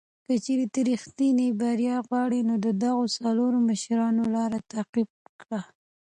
[0.25, 5.09] که چېرې ته ریښتینی بری غواړې، نو د دغو څلورو مشرانو لاره تعقیب
[5.41, 5.61] کړه.